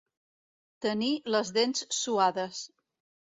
[0.85, 2.63] Tenir les dents suades.